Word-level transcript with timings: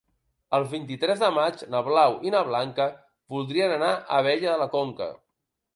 El 0.57 0.63
vint-i-tres 0.71 1.21
de 1.25 1.29
maig 1.35 1.61
na 1.75 1.83
Blau 1.89 2.17
i 2.29 2.33
na 2.37 2.41
Blanca 2.49 2.89
voldrien 3.35 3.79
anar 3.79 3.95
a 3.99 4.03
Abella 4.23 4.53
de 4.53 4.59
la 4.65 4.73
Conca. 4.79 5.15